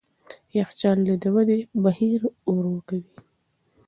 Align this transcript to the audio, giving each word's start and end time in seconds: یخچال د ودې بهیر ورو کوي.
یخچال 0.57 0.97
د 1.23 1.25
ودې 1.35 1.59
بهیر 1.83 2.21
ورو 2.53 2.75
کوي. 2.87 3.11